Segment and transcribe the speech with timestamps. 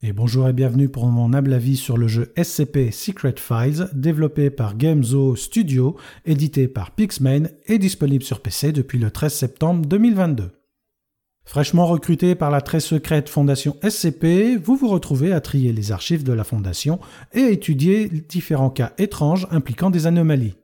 [0.00, 4.48] Et bonjour et bienvenue pour mon humble avis sur le jeu SCP Secret Files, développé
[4.48, 10.52] par Gamezo Studio, édité par Pixman et disponible sur PC depuis le 13 septembre 2022.
[11.44, 16.22] Fraîchement recruté par la très secrète Fondation SCP, vous vous retrouvez à trier les archives
[16.22, 17.00] de la Fondation
[17.34, 20.54] et à étudier différents cas étranges impliquant des anomalies.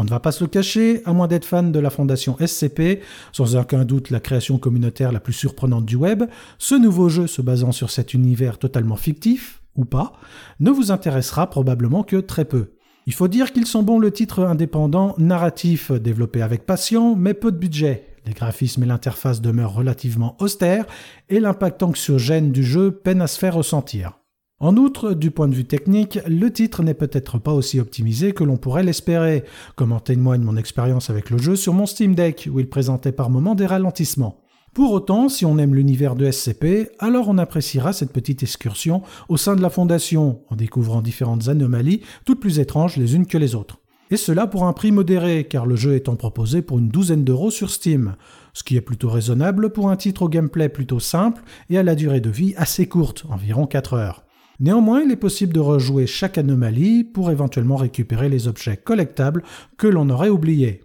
[0.00, 3.02] On ne va pas se le cacher, à moins d'être fan de la fondation SCP,
[3.32, 6.22] sans aucun doute la création communautaire la plus surprenante du web,
[6.56, 10.12] ce nouveau jeu se basant sur cet univers totalement fictif, ou pas,
[10.60, 12.74] ne vous intéressera probablement que très peu.
[13.06, 17.50] Il faut dire qu'ils sont bons le titre indépendant narratif, développé avec passion, mais peu
[17.50, 18.06] de budget.
[18.24, 20.86] Les graphismes et l'interface demeurent relativement austères,
[21.28, 24.17] et l'impact anxiogène du jeu peine à se faire ressentir.
[24.60, 28.42] En outre, du point de vue technique, le titre n'est peut-être pas aussi optimisé que
[28.42, 29.44] l'on pourrait l'espérer,
[29.76, 33.12] comme en témoigne mon expérience avec le jeu sur mon Steam Deck, où il présentait
[33.12, 34.40] par moments des ralentissements.
[34.74, 39.36] Pour autant, si on aime l'univers de SCP, alors on appréciera cette petite excursion au
[39.36, 43.54] sein de la Fondation, en découvrant différentes anomalies, toutes plus étranges les unes que les
[43.54, 43.78] autres.
[44.10, 47.52] Et cela pour un prix modéré, car le jeu étant proposé pour une douzaine d'euros
[47.52, 48.16] sur Steam,
[48.54, 51.94] ce qui est plutôt raisonnable pour un titre au gameplay plutôt simple et à la
[51.94, 54.24] durée de vie assez courte, environ 4 heures.
[54.60, 59.44] Néanmoins, il est possible de rejouer chaque anomalie pour éventuellement récupérer les objets collectables
[59.76, 60.80] que l'on aurait oubliés.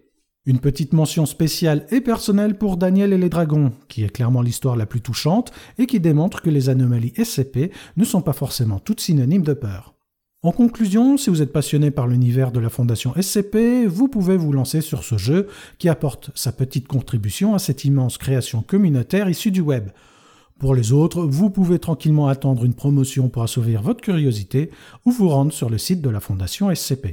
[0.45, 4.75] Une petite mention spéciale et personnelle pour Daniel et les dragons, qui est clairement l'histoire
[4.75, 8.99] la plus touchante et qui démontre que les anomalies SCP ne sont pas forcément toutes
[8.99, 9.95] synonymes de peur.
[10.43, 14.51] En conclusion, si vous êtes passionné par l'univers de la Fondation SCP, vous pouvez vous
[14.51, 15.47] lancer sur ce jeu
[15.79, 19.87] qui apporte sa petite contribution à cette immense création communautaire issue du web.
[20.63, 24.69] Pour les autres, vous pouvez tranquillement attendre une promotion pour assouvir votre curiosité
[25.03, 27.07] ou vous rendre sur le site de la Fondation SCP.